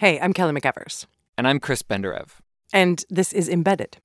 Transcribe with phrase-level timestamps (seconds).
[0.00, 1.04] Hey, I'm Kelly McEvers.
[1.36, 2.28] And I'm Chris Benderev.
[2.72, 3.98] And this is Embedded.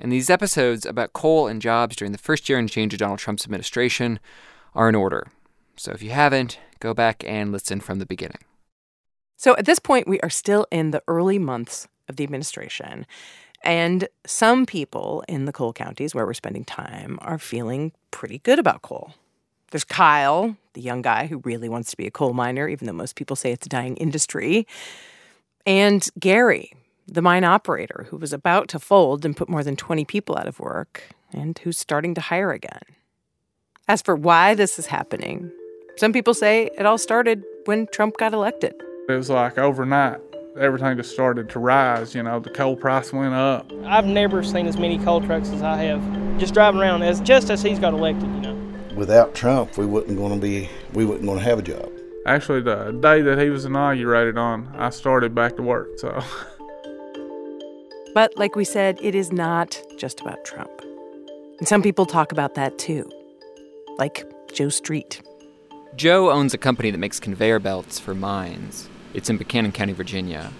[0.00, 3.20] And these episodes about coal and jobs during the first year and change of Donald
[3.20, 4.18] Trump's administration
[4.74, 5.28] are in order.
[5.76, 8.40] So if you haven't, go back and listen from the beginning.
[9.36, 13.06] So at this point, we are still in the early months of the administration.
[13.62, 18.58] And some people in the coal counties where we're spending time are feeling pretty good
[18.58, 19.14] about coal.
[19.70, 22.92] There's Kyle, the young guy who really wants to be a coal miner, even though
[22.92, 24.66] most people say it's a dying industry
[25.66, 26.72] and Gary,
[27.06, 30.48] the mine operator who was about to fold and put more than 20 people out
[30.48, 32.80] of work and who's starting to hire again.
[33.88, 35.50] As for why this is happening,
[35.96, 38.74] some people say it all started when Trump got elected.
[39.08, 40.20] It was like overnight.
[40.58, 42.14] Everything just started to rise.
[42.14, 43.70] You know, the coal price went up.
[43.84, 47.50] I've never seen as many coal trucks as I have just driving around as just
[47.50, 48.54] as he's got elected, you know.
[48.94, 51.90] Without Trump, we wouldn't going to be, we wouldn't going to have a job.
[52.26, 55.88] Actually, the day that he was inaugurated on, I started back to work.
[55.98, 56.20] So.
[58.14, 60.70] But like we said, it is not just about Trump.
[61.58, 63.08] And some people talk about that too,
[63.98, 65.22] like Joe Street.
[65.94, 68.88] Joe owns a company that makes conveyor belts for mines.
[69.14, 70.52] It's in Buchanan County, Virginia.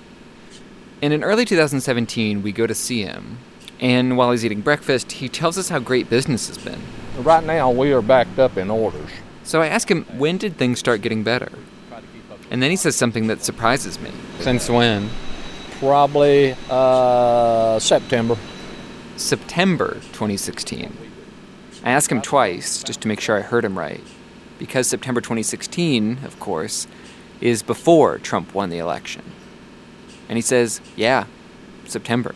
[1.02, 3.38] And in early 2017, we go to see him.
[3.80, 6.80] And while he's eating breakfast, he tells us how great business has been.
[7.18, 9.10] Right now, we are backed up in orders.
[9.46, 11.52] So I ask him, when did things start getting better?
[12.50, 14.10] And then he says something that surprises me.
[14.40, 15.08] Since when?
[15.78, 18.36] Probably uh, September.
[19.16, 20.96] September 2016.
[21.84, 24.02] I ask him twice just to make sure I heard him right.
[24.58, 26.88] Because September 2016, of course,
[27.40, 29.22] is before Trump won the election.
[30.28, 31.26] And he says, yeah,
[31.84, 32.34] September.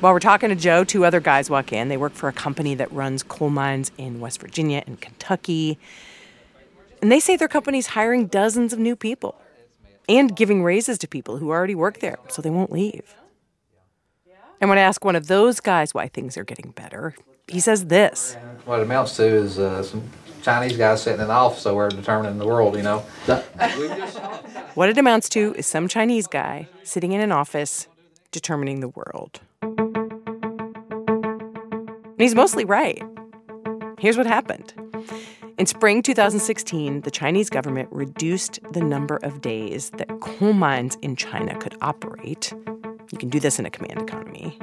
[0.00, 1.88] While we're talking to Joe, two other guys walk in.
[1.88, 5.78] They work for a company that runs coal mines in West Virginia and Kentucky.
[7.06, 9.40] And they say their company's hiring dozens of new people
[10.08, 13.14] and giving raises to people who already work there so they won't leave.
[14.60, 17.14] And when I ask one of those guys why things are getting better,
[17.46, 18.36] he says this.
[18.64, 20.02] What it amounts to is uh, some
[20.42, 22.98] Chinese guys sitting in the office somewhere determining the world, you know.
[24.74, 27.86] what it amounts to is some Chinese guy sitting in an office
[28.32, 29.38] determining the world.
[29.62, 30.58] And
[32.18, 33.00] he's mostly right.
[34.00, 34.74] Here's what happened.
[35.58, 41.16] In spring 2016, the Chinese government reduced the number of days that coal mines in
[41.16, 42.52] China could operate.
[43.10, 44.58] You can do this in a command economy.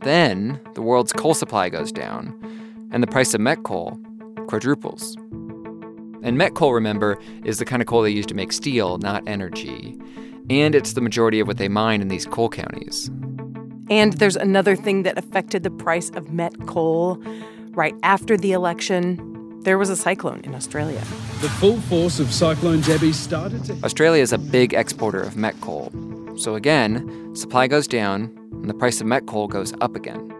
[0.00, 4.00] Then the world's coal supply goes down, and the price of met coal
[4.46, 5.16] quadruples.
[6.22, 9.22] And met coal, remember, is the kind of coal they use to make steel, not
[9.26, 9.98] energy.
[10.48, 13.10] And it's the majority of what they mine in these coal counties.
[13.90, 17.22] And there's another thing that affected the price of met coal
[17.72, 19.35] right after the election
[19.66, 21.00] there was a cyclone in Australia.
[21.40, 23.72] The full force of Cyclone Debbie started to.
[23.82, 25.90] Australia is a big exporter of met coal.
[26.36, 30.32] So again, supply goes down and the price of met coal goes up again.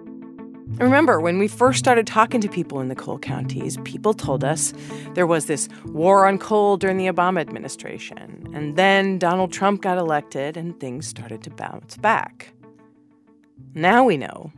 [0.78, 4.72] Remember, when we first started talking to people in the coal counties, people told us
[5.14, 8.48] there was this war on coal during the Obama administration.
[8.54, 12.53] And then Donald Trump got elected and things started to bounce back.
[13.75, 14.53] Now we know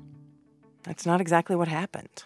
[0.82, 2.24] that's not exactly what happened.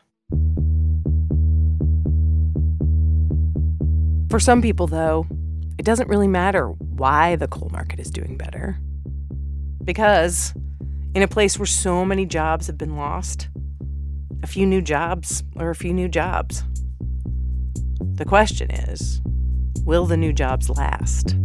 [4.32, 5.26] For some people, though,
[5.78, 8.78] it doesn't really matter why the coal market is doing better.
[9.84, 10.54] Because
[11.14, 13.50] in a place where so many jobs have been lost,
[14.42, 16.64] a few new jobs are a few new jobs.
[18.14, 19.20] The question is
[19.84, 21.36] will the new jobs last?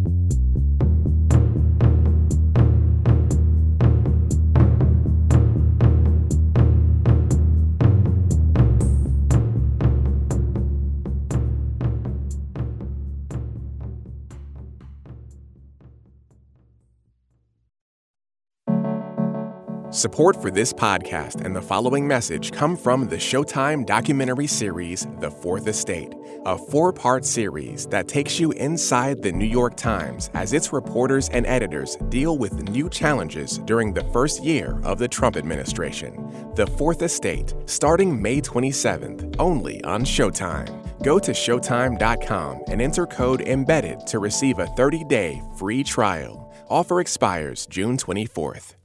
[19.98, 25.32] Support for this podcast and the following message come from the Showtime documentary series, The
[25.32, 26.14] Fourth Estate,
[26.46, 31.30] a four part series that takes you inside the New York Times as its reporters
[31.30, 36.14] and editors deal with new challenges during the first year of the Trump administration.
[36.54, 41.02] The Fourth Estate, starting May 27th, only on Showtime.
[41.02, 46.54] Go to Showtime.com and enter code EMBEDDED to receive a 30 day free trial.
[46.70, 48.76] Offer expires June 24th.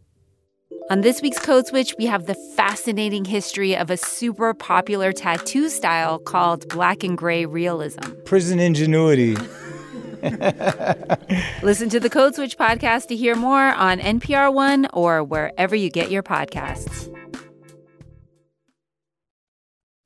[0.93, 5.71] On this week's Code Switch, we have the fascinating history of a super popular tattoo
[5.71, 8.03] style called black and gray realism.
[8.27, 9.35] Prison ingenuity.
[11.62, 15.89] Listen to the Code Switch podcast to hear more on NPR One or wherever you
[15.89, 17.11] get your podcasts.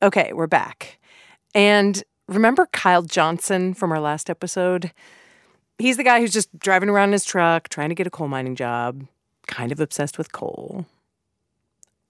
[0.00, 1.00] Okay, we're back.
[1.52, 4.92] And remember Kyle Johnson from our last episode?
[5.80, 8.28] He's the guy who's just driving around in his truck, trying to get a coal
[8.28, 9.04] mining job,
[9.46, 10.86] kind of obsessed with coal.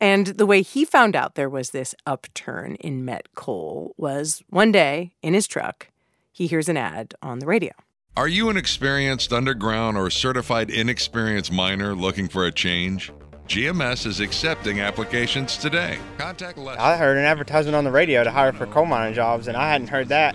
[0.01, 4.73] And the way he found out there was this upturn in met coal was one
[4.73, 5.89] day in his truck,
[6.33, 7.73] he hears an ad on the radio.
[8.17, 13.13] Are you an experienced underground or certified inexperienced miner looking for a change?
[13.47, 15.99] GMS is accepting applications today.
[16.19, 16.77] Contact Les.
[16.79, 19.71] I heard an advertisement on the radio to hire for coal mining jobs, and I
[19.71, 20.35] hadn't heard that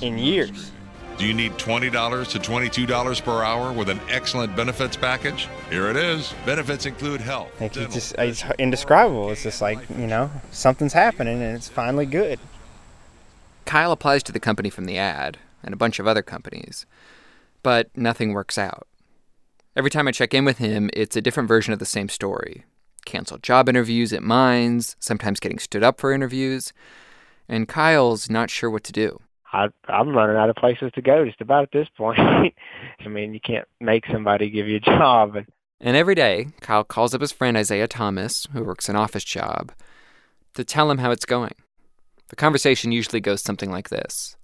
[0.00, 0.70] in years.
[1.16, 5.48] Do you need $20 to $22 per hour with an excellent benefits package?
[5.70, 6.34] Here it is.
[6.44, 7.52] Benefits include health.
[7.60, 9.30] Like it's just it's indescribable.
[9.30, 12.40] It's just like you know something's happening, and it's finally good.
[13.64, 16.84] Kyle applies to the company from the ad and a bunch of other companies,
[17.62, 18.88] but nothing works out.
[19.76, 22.64] Every time I check in with him, it's a different version of the same story.
[23.04, 26.72] Canceled job interviews at mines, sometimes getting stood up for interviews,
[27.48, 29.20] and Kyle's not sure what to do.
[29.54, 32.18] I, I'm running out of places to go just about at this point.
[32.18, 35.36] I mean, you can't make somebody give you a job.
[35.80, 39.72] And every day, Kyle calls up his friend Isaiah Thomas, who works an office job,
[40.54, 41.54] to tell him how it's going.
[42.28, 44.36] The conversation usually goes something like this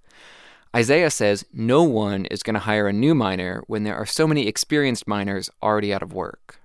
[0.73, 4.25] Isaiah says no one is going to hire a new miner when there are so
[4.25, 6.57] many experienced miners already out of work.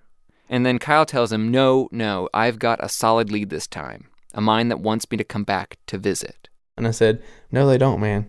[0.48, 4.40] And then Kyle tells him, No, no, I've got a solid lead this time, a
[4.40, 6.48] mine that wants me to come back to visit.
[6.78, 8.28] And I said, No, they don't, man.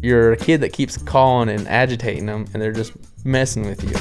[0.00, 2.92] You're a kid that keeps calling and agitating them, and they're just
[3.24, 3.96] messing with you.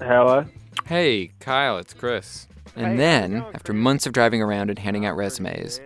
[0.00, 0.44] Hello?
[0.84, 2.46] Hey, Kyle, it's Chris.
[2.76, 5.80] And then, after months of driving around and handing out resumes,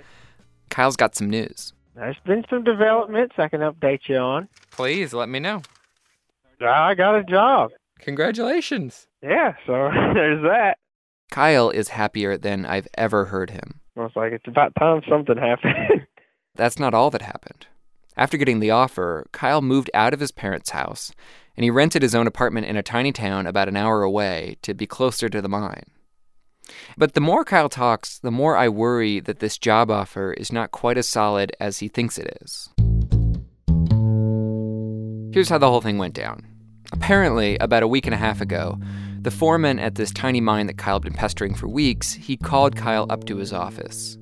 [0.68, 1.72] Kyle's got some news.
[1.94, 4.48] There's been some developments I can update you on.
[4.70, 5.62] Please let me know.
[6.60, 7.70] I got a job.
[8.00, 9.06] Congratulations.
[9.22, 9.72] Yeah, so
[10.14, 10.78] there's that.
[11.30, 13.80] Kyle is happier than I've ever heard him.
[13.96, 16.06] I was like, it's about time something happened.
[16.54, 17.66] That's not all that happened.
[18.16, 21.12] After getting the offer, Kyle moved out of his parents' house
[21.56, 24.74] and he rented his own apartment in a tiny town about an hour away to
[24.74, 25.84] be closer to the mine.
[26.96, 30.72] But the more Kyle talks, the more I worry that this job offer is not
[30.72, 32.68] quite as solid as he thinks it is.
[35.36, 36.46] Here's how the whole thing went down.
[36.92, 38.78] Apparently, about a week and a half ago,
[39.20, 42.74] the foreman at this tiny mine that Kyle had been pestering for weeks, he called
[42.74, 44.16] Kyle up to his office.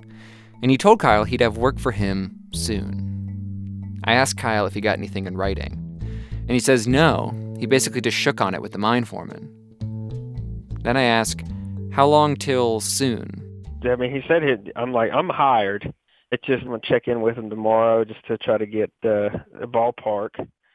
[0.61, 4.01] And he told Kyle he'd have work for him soon.
[4.03, 5.75] I asked Kyle if he got anything in writing.
[6.01, 7.33] And he says no.
[7.61, 9.49] He basically just shook on it with the mine foreman.
[10.83, 11.41] Then I ask,
[11.93, 13.63] how long till soon?
[13.89, 15.95] I mean, he said he I'm like, I'm hired.
[16.33, 19.31] It's just I'm to check in with him tomorrow just to try to get uh,
[19.63, 20.31] a ballpark.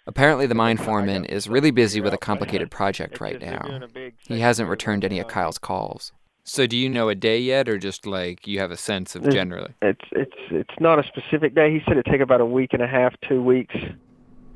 [0.10, 3.80] Apparently, the mine foreman is really busy with a complicated project right now.
[4.28, 6.12] He hasn't returned any of Kyle's calls.
[6.44, 9.30] So, do you know a day yet, or just like you have a sense of
[9.30, 9.72] generally?
[9.84, 11.72] It's it's it's not a specific day.
[11.72, 13.76] He said it'd take about a week and a half, two weeks.
[13.76, 14.00] And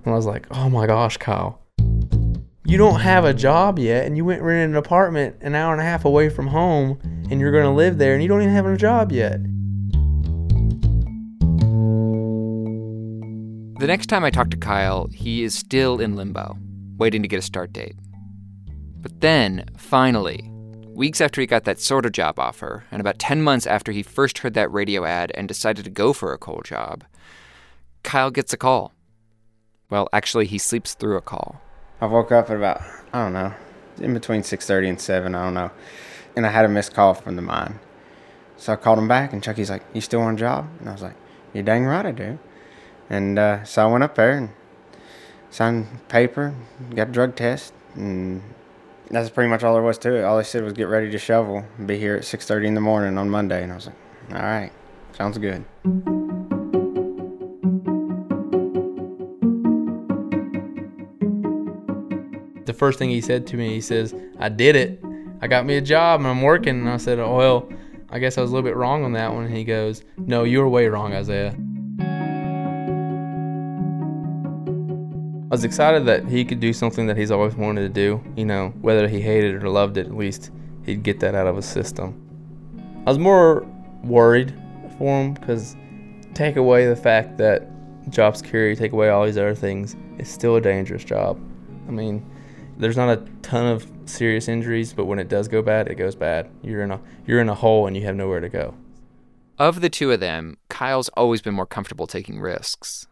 [0.08, 1.62] I was like, Oh my gosh, Kyle.
[2.66, 5.82] You don't have a job yet, and you went rented an apartment an hour and
[5.82, 6.98] a half away from home,
[7.30, 9.40] and you're going to live there, and you don't even have a job yet.
[13.84, 16.58] The next time I talk to Kyle, he is still in limbo,
[16.96, 17.98] waiting to get a start date.
[19.02, 20.50] But then, finally,
[20.88, 24.02] weeks after he got that sort of job offer, and about 10 months after he
[24.02, 27.04] first heard that radio ad and decided to go for a coal job,
[28.04, 28.94] Kyle gets a call.
[29.90, 31.60] Well, actually, he sleeps through a call.
[32.00, 33.54] I woke up at about I don't know,
[33.98, 35.36] in between six thirty and seven.
[35.36, 35.72] I don't know,
[36.38, 37.82] and I had a missed call from the mine.
[38.56, 40.94] So I called him back, and Chucky's like, "You still on a job?" And I
[40.94, 41.18] was like,
[41.54, 42.40] "You're dang right, I do."
[43.10, 44.50] And uh, so I went up there and
[45.50, 46.56] signed paper,
[46.96, 48.42] got a drug test, and
[49.10, 50.24] that's pretty much all there was to it.
[50.24, 52.82] All they said was get ready to shovel, be here at six thirty in the
[52.82, 53.64] morning on Monday.
[53.64, 53.96] And I was like,
[54.32, 54.72] "All right,
[55.16, 55.64] sounds good."
[62.66, 65.00] The first thing he said to me, he says, I did it.
[65.42, 66.80] I got me a job and I'm working.
[66.80, 67.70] And I said, oh, Well,
[68.10, 69.46] I guess I was a little bit wrong on that one.
[69.46, 71.56] And he goes, No, you were way wrong, Isaiah.
[75.54, 78.24] I was excited that he could do something that he's always wanted to do.
[78.36, 80.50] You know, whether he hated it or loved it, at least
[80.84, 82.20] he'd get that out of his system.
[83.06, 83.64] I was more
[84.04, 84.52] worried
[84.98, 85.76] for him because
[86.34, 87.68] take away the fact that
[88.10, 91.40] job security, take away all these other things, it's still a dangerous job.
[91.88, 92.26] I mean,
[92.80, 96.16] there's not a ton of serious injuries, but when it does go bad, it goes
[96.16, 96.50] bad.
[96.64, 98.74] You're in a you're in a hole and you have nowhere to go.
[99.60, 103.06] Of the two of them, Kyle's always been more comfortable taking risks.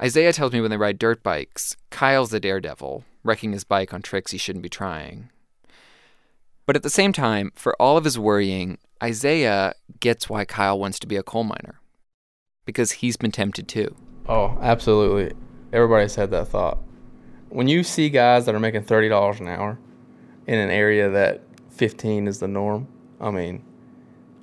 [0.00, 4.00] Isaiah tells me when they ride dirt bikes, Kyle's a daredevil, wrecking his bike on
[4.00, 5.30] tricks he shouldn't be trying.
[6.66, 10.98] But at the same time, for all of his worrying, Isaiah gets why Kyle wants
[11.00, 11.80] to be a coal miner.
[12.64, 13.96] Because he's been tempted too.
[14.28, 15.34] Oh, absolutely.
[15.72, 16.78] Everybody's had that thought.
[17.48, 19.78] When you see guys that are making $30 an hour
[20.46, 22.86] in an area that 15 is the norm,
[23.20, 23.64] I mean,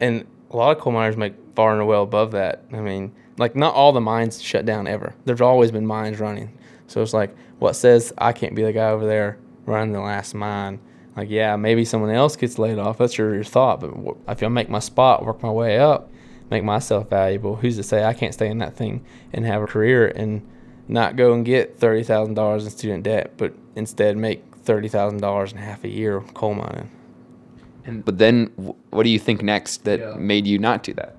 [0.02, 2.64] and a lot of coal miners make far and well above that.
[2.74, 5.14] I mean, like not all the mines shut down ever.
[5.26, 6.58] There's always been mines running.
[6.88, 10.34] So it's like, what says I can't be the guy over there running the last
[10.34, 10.80] mine?
[11.16, 12.98] Like, yeah, maybe someone else gets laid off.
[12.98, 13.80] That's your, your thought.
[13.80, 16.12] But if I make my spot, work my way up,
[16.50, 19.68] make myself valuable, who's to say I can't stay in that thing and have a
[19.68, 20.46] career and
[20.88, 25.20] not go and get thirty thousand dollars in student debt, but instead make thirty thousand
[25.22, 26.92] dollars in half a year coal mining.
[27.86, 28.48] And but then,
[28.90, 30.14] what do you think next that yeah.
[30.16, 31.16] made you not do that?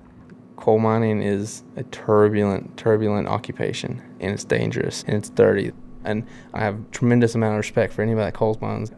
[0.57, 5.71] Coal mining is a turbulent, turbulent occupation, and it's dangerous and it's dirty.
[6.03, 8.91] And I have tremendous amount of respect for anybody that coal mines,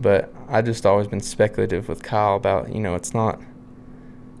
[0.00, 3.40] but I just always been speculative with Kyle about you know it's not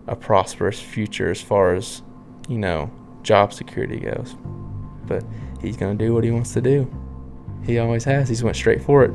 [0.08, 2.02] a prosperous future as far as
[2.48, 2.90] you know
[3.22, 4.34] job security goes,
[5.06, 5.24] but
[5.62, 6.90] he's gonna do what he wants to do.
[7.64, 8.28] He always has.
[8.28, 9.12] He's went straight for it.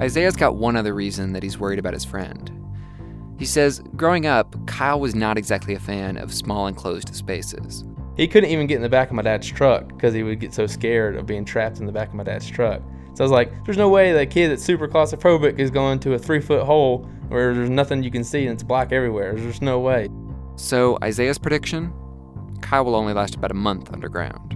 [0.00, 2.57] Isaiah's got one other reason that he's worried about his friend.
[3.38, 7.84] He says, growing up, Kyle was not exactly a fan of small enclosed spaces.
[8.16, 10.52] He couldn't even get in the back of my dad's truck because he would get
[10.52, 12.82] so scared of being trapped in the back of my dad's truck.
[13.14, 16.14] So I was like, there's no way that kid that's super claustrophobic is going to
[16.14, 19.34] a three foot hole where there's nothing you can see and it's black everywhere.
[19.34, 20.08] There's just no way.
[20.56, 21.92] So Isaiah's prediction
[22.60, 24.47] Kyle will only last about a month underground.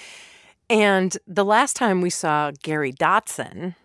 [0.70, 3.76] And the last time we saw Gary Dotson,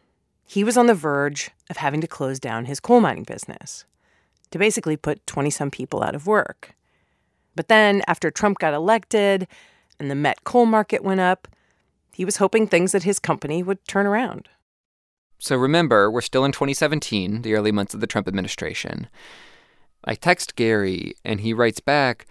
[0.44, 3.84] he was on the verge of having to close down his coal mining business
[4.52, 6.76] to basically put 20 some people out of work.
[7.54, 9.46] But then, after Trump got elected
[9.98, 11.48] and the met coal market went up,
[12.12, 14.48] he was hoping things at his company would turn around.
[15.38, 19.08] So remember, we're still in 2017, the early months of the Trump administration.
[20.04, 22.26] I text Gary, and he writes back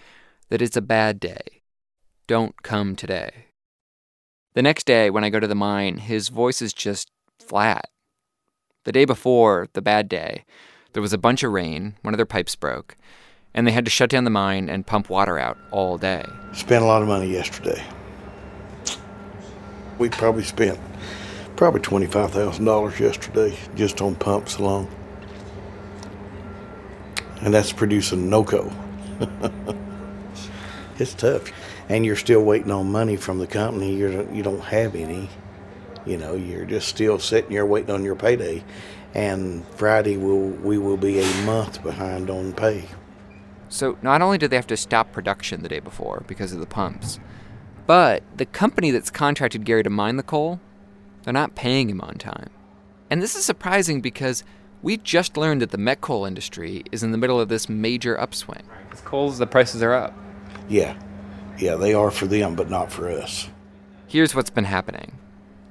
[0.50, 1.62] that it's a bad day.
[2.28, 3.48] Don't come today.
[4.54, 7.10] The next day, when I go to the mine, his voice is just
[7.40, 7.90] flat.
[8.84, 10.46] The day before, the bad day,
[10.94, 12.98] there was a bunch of rain, one of their pipes broke,
[13.54, 16.26] and they had to shut down the mine and pump water out all day.
[16.54, 17.82] Spent a lot of money yesterday.
[19.98, 20.80] We probably spent
[21.56, 24.90] probably twenty-five thousand dollars yesterday just on pumps alone,
[27.42, 28.74] and that's producing NOCO.
[31.00, 31.52] it's tough,
[31.88, 33.96] and you're still waiting on money from the company.
[33.96, 35.30] You're you don't have any.
[36.04, 38.64] You know, you're just still sitting here waiting on your payday,
[39.14, 42.86] and Friday will we will be a month behind on pay.
[43.70, 46.66] So not only did they have to stop production the day before because of the
[46.66, 47.20] pumps,
[47.88, 50.60] but the company that's contracted Gary to mine the coal,
[51.24, 52.50] they're not paying him on time.
[53.10, 54.44] And this is surprising because
[54.82, 58.20] we just learned that the met coal industry is in the middle of this major
[58.20, 58.64] upswing.
[58.90, 60.14] Because coal's the prices are up.
[60.68, 60.98] Yeah,
[61.58, 63.50] yeah, they are for them, but not for us.
[64.08, 65.20] Here's what's been happening.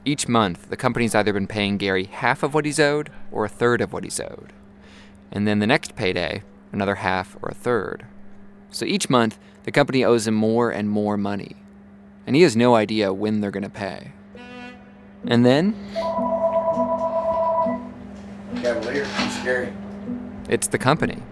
[0.04, 3.48] Each month, the company's either been paying Gary half of what he's owed or a
[3.48, 4.52] third of what he's owed.
[5.30, 6.42] And then the next payday,
[6.72, 8.06] another half or a third.
[8.70, 11.56] So each month, the company owes him more and more money.
[12.26, 14.12] And he has no idea when they're going to pay.
[15.26, 15.74] And then,
[18.62, 19.04] Cavalier,
[19.40, 19.72] scary.
[20.48, 21.22] it's the company.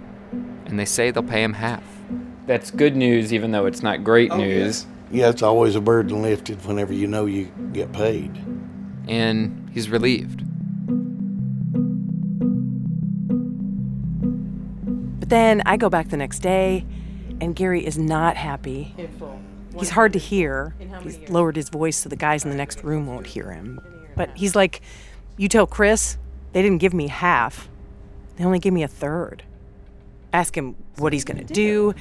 [0.67, 1.83] And they say they'll pay him half.
[2.47, 4.87] That's good news, even though it's not great Oh, news.
[5.11, 8.31] Yeah, it's always a burden lifted whenever you know you get paid.
[9.09, 10.45] And he's relieved.
[15.21, 16.85] But then I go back the next day,
[17.41, 18.95] and Gary is not happy.
[19.79, 20.75] He's hard to hear.
[21.03, 23.81] He's lowered his voice so the guys in the next room won't hear him.
[24.17, 24.81] But he's like,
[25.37, 26.19] You tell Chris,
[26.53, 27.69] they didn't give me half,
[28.37, 29.43] they only gave me a third.
[30.33, 31.95] Ask him what he's going to do.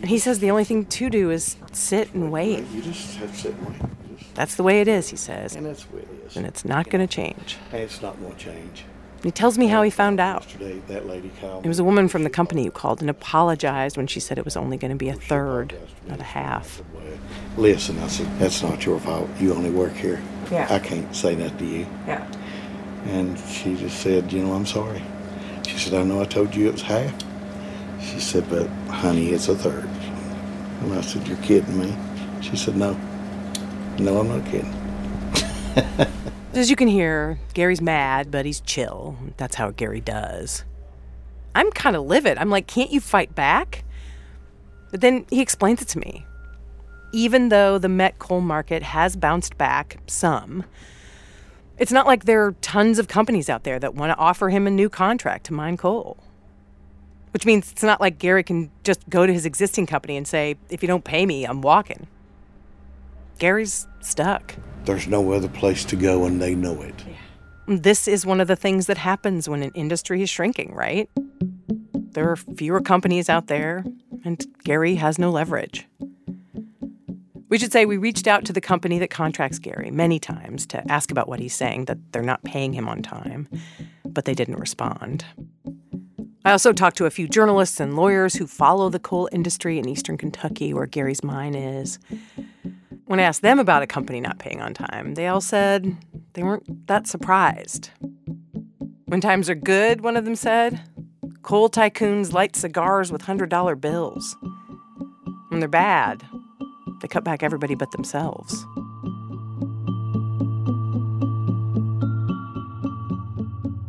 [0.00, 2.64] And he says the only thing to do is sit and wait.
[2.72, 3.90] You just sit and wait.
[4.34, 5.54] That's the way it is, he says.
[5.54, 6.36] And that's the way it is.
[6.36, 7.56] And it's not going to change.
[7.72, 8.84] And it's not going to change.
[9.16, 10.42] And he tells me how he found out.
[10.42, 13.96] Yesterday, that lady called It was a woman from the company who called and apologized
[13.96, 15.74] when she said it was only going to be a third,
[16.06, 16.82] not a half.
[17.56, 19.30] Listen, I said, that's not your fault.
[19.38, 20.22] You only work here.
[20.50, 20.66] Yeah.
[20.68, 21.86] I can't say that to you.
[22.06, 22.30] Yeah.
[23.06, 25.02] And she just said, you know, I'm sorry.
[25.66, 27.14] She said, I know I told you it was half.
[28.02, 29.88] She said, but honey, it's a third.
[30.82, 31.96] And I said, you're kidding me.
[32.42, 32.98] She said, no.
[33.98, 34.72] No, I'm not kidding.
[36.52, 39.16] As you can hear, Gary's mad, but he's chill.
[39.36, 40.64] That's how Gary does.
[41.54, 42.38] I'm kind of livid.
[42.38, 43.84] I'm like, can't you fight back?
[44.90, 46.26] But then he explains it to me.
[47.12, 50.64] Even though the met coal market has bounced back some,
[51.78, 54.66] it's not like there are tons of companies out there that want to offer him
[54.66, 56.16] a new contract to mine coal.
[57.32, 60.56] Which means it's not like Gary can just go to his existing company and say,
[60.68, 62.06] if you don't pay me, I'm walking.
[63.38, 64.54] Gary's stuck.
[64.84, 66.94] There's no other place to go, and they know it.
[67.66, 71.08] This is one of the things that happens when an industry is shrinking, right?
[71.94, 73.84] There are fewer companies out there,
[74.24, 75.86] and Gary has no leverage.
[77.48, 80.90] We should say we reached out to the company that contracts Gary many times to
[80.90, 83.48] ask about what he's saying, that they're not paying him on time,
[84.04, 85.24] but they didn't respond.
[86.44, 89.88] I also talked to a few journalists and lawyers who follow the coal industry in
[89.88, 91.98] eastern Kentucky, where Gary's mine is.
[93.06, 95.96] When I asked them about a company not paying on time, they all said
[96.32, 97.90] they weren't that surprised.
[99.04, 100.80] When times are good, one of them said,
[101.42, 104.34] coal tycoons light cigars with $100 bills.
[105.48, 106.24] When they're bad,
[107.02, 108.64] they cut back everybody but themselves.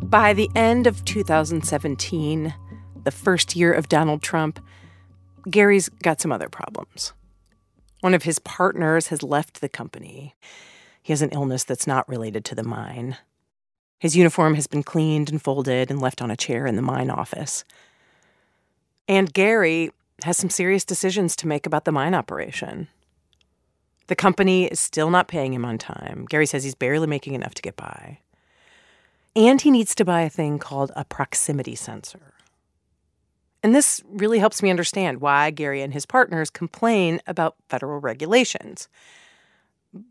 [0.04, 2.54] By the end of 2017,
[3.04, 4.60] the first year of Donald Trump,
[5.50, 7.14] Gary's got some other problems.
[8.06, 10.36] One of his partners has left the company.
[11.02, 13.18] He has an illness that's not related to the mine.
[13.98, 17.10] His uniform has been cleaned and folded and left on a chair in the mine
[17.10, 17.66] office.
[19.08, 19.90] And Gary
[20.22, 22.90] has some serious decisions to make about the mine operation.
[24.06, 26.28] The company is still not paying him on time.
[26.30, 28.20] Gary says he's barely making enough to get by.
[29.36, 32.35] And he needs to buy a thing called a proximity sensor.
[33.66, 38.88] And this really helps me understand why Gary and his partners complain about federal regulations,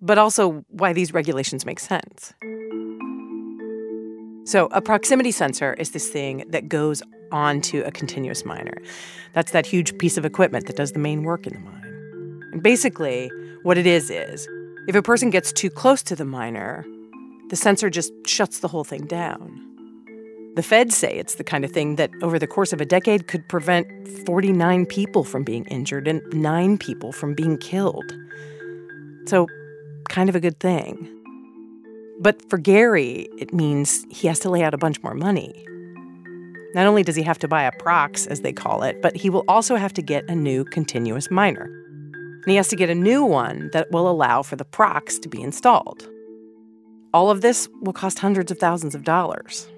[0.02, 2.34] but also why these regulations make sense.
[4.44, 8.76] So, a proximity sensor is this thing that goes onto a continuous miner.
[9.34, 12.50] That's that huge piece of equipment that does the main work in the mine.
[12.54, 13.30] And basically,
[13.62, 14.48] what it is is
[14.88, 16.84] if a person gets too close to the miner,
[17.50, 19.73] the sensor just shuts the whole thing down.
[20.54, 23.26] The feds say it's the kind of thing that over the course of a decade
[23.26, 23.86] could prevent
[24.24, 28.16] 49 people from being injured and nine people from being killed.
[29.26, 29.48] So,
[30.08, 31.10] kind of a good thing.
[32.20, 35.66] But for Gary, it means he has to lay out a bunch more money.
[36.74, 39.30] Not only does he have to buy a prox, as they call it, but he
[39.30, 41.64] will also have to get a new continuous miner.
[41.64, 45.28] And he has to get a new one that will allow for the prox to
[45.28, 46.08] be installed.
[47.12, 49.68] All of this will cost hundreds of thousands of dollars.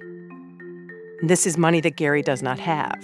[1.23, 3.01] This is money that Gary does not have.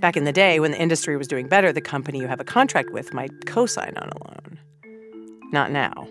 [0.00, 2.44] Back in the day, when the industry was doing better, the company you have a
[2.44, 4.58] contract with might co sign on a loan.
[5.52, 6.08] Not now.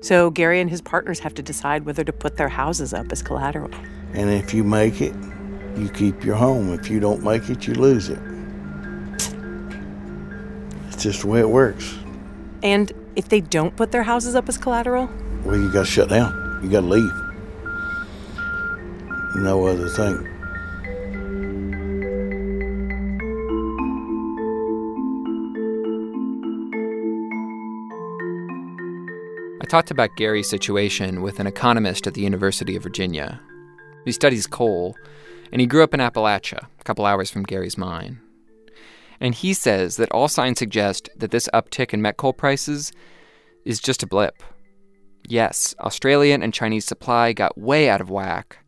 [0.00, 3.20] So Gary and his partners have to decide whether to put their houses up as
[3.20, 3.70] collateral.
[4.12, 5.14] And if you make it,
[5.76, 6.72] you keep your home.
[6.72, 8.20] If you don't make it, you lose it.
[10.88, 11.96] It's just the way it works.
[12.62, 15.08] And if they don't put their houses up as collateral,
[15.44, 16.60] Well, you got to shut down.
[16.62, 17.21] You got to leave.
[19.34, 20.28] No other thing.
[29.60, 33.40] I talked about Gary's situation with an economist at the University of Virginia.
[34.04, 34.94] He studies coal,
[35.50, 38.20] and he grew up in Appalachia, a couple hours from Gary's mine.
[39.18, 42.92] And he says that all signs suggest that this uptick in met coal prices
[43.64, 44.42] is just a blip.
[45.26, 48.58] Yes, Australian and Chinese supply got way out of whack,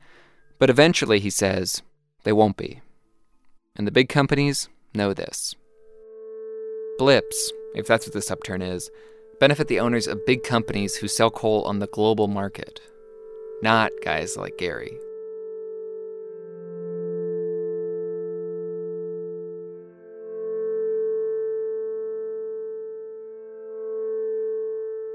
[0.59, 1.83] but eventually, he says,
[2.25, 2.81] they won't be.
[3.77, 5.55] And the big companies know this.
[6.99, 8.91] Blips, if that's what this upturn is,
[9.41, 12.81] benefit the owners of big companies who sell coal on the global market,
[13.63, 14.97] not guys like Gary.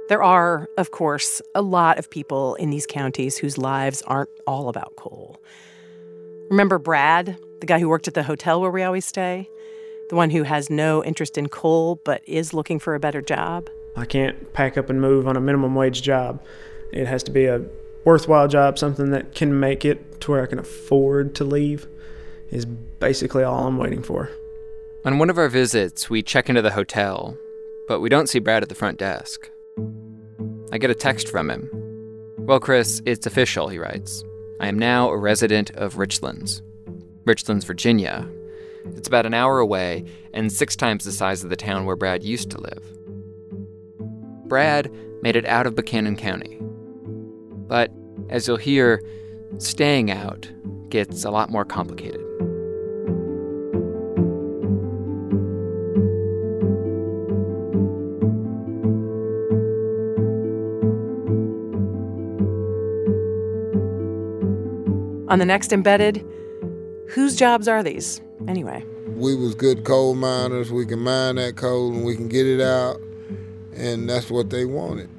[0.09, 4.67] There are, of course, a lot of people in these counties whose lives aren't all
[4.67, 5.39] about coal.
[6.49, 9.47] Remember Brad, the guy who worked at the hotel where we always stay?
[10.09, 13.69] The one who has no interest in coal but is looking for a better job?
[13.95, 16.41] I can't pack up and move on a minimum wage job.
[16.91, 17.63] It has to be a
[18.03, 21.85] worthwhile job, something that can make it to where I can afford to leave,
[22.49, 24.31] is basically all I'm waiting for.
[25.05, 27.37] On one of our visits, we check into the hotel,
[27.87, 29.51] but we don't see Brad at the front desk.
[30.71, 31.69] I get a text from him.
[32.37, 34.23] Well, Chris, it's official, he writes.
[34.59, 36.61] I am now a resident of Richlands.
[37.25, 38.27] Richlands, Virginia.
[38.95, 42.23] It's about an hour away and six times the size of the town where Brad
[42.23, 42.83] used to live.
[44.47, 46.57] Brad made it out of Buchanan County.
[47.67, 47.91] But
[48.29, 49.01] as you'll hear,
[49.57, 50.49] staying out
[50.89, 52.21] gets a lot more complicated.
[65.29, 66.25] On the next embedded,
[67.07, 68.83] whose jobs are these anyway?
[69.09, 70.71] We was good coal miners.
[70.71, 72.99] We can mine that coal and we can get it out,
[73.75, 75.09] and that's what they wanted.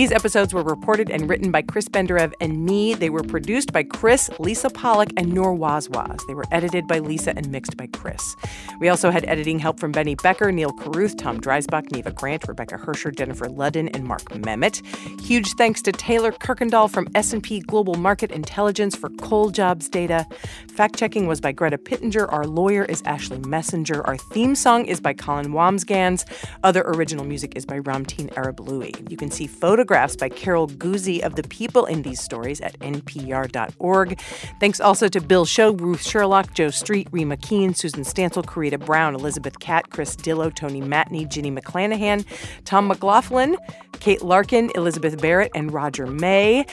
[0.00, 2.94] These episodes were reported and written by Chris Benderev and me.
[2.94, 6.26] They were produced by Chris, Lisa Pollak, and Noor Wazwaz.
[6.26, 8.34] They were edited by Lisa and mixed by Chris.
[8.80, 12.78] We also had editing help from Benny Becker, Neal Carruth, Tom Dreisbach, Neva Grant, Rebecca
[12.78, 14.80] Hersher, Jennifer Ludden, and Mark Memmott.
[15.20, 20.26] Huge thanks to Taylor Kirkendall from S&P Global Market Intelligence for coal jobs data.
[20.68, 22.26] Fact-checking was by Greta Pittenger.
[22.32, 24.06] Our lawyer is Ashley Messenger.
[24.06, 26.24] Our theme song is by Colin Wambsgans.
[26.62, 29.10] Other original music is by Ramtin Arablouei.
[29.10, 34.20] You can see photographs by Carol Guzy of the people in these stories at npr.org.
[34.60, 39.16] Thanks also to Bill Show, Ruth Sherlock, Joe Street, Rima Keen, Susan Stansel, Karita Brown,
[39.16, 42.24] Elizabeth Catt, Chris Dillo, Tony Matney, Ginny McClanahan,
[42.64, 43.56] Tom McLaughlin,
[43.98, 46.64] Kate Larkin, Elizabeth Barrett, and Roger May.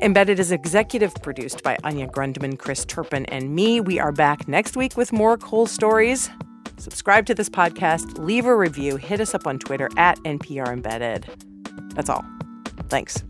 [0.00, 3.80] Embedded is executive produced by Anya Grundmann, Chris Turpin, and me.
[3.80, 6.30] We are back next week with more cool stories.
[6.76, 11.26] Subscribe to this podcast, leave a review, hit us up on Twitter at NPR Embedded.
[11.94, 12.24] That's all.
[12.92, 13.24] Thanks.